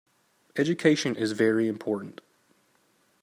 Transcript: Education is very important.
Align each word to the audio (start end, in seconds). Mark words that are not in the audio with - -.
Education 0.55 1.15
is 1.15 1.33
very 1.33 1.67
important. 1.67 2.21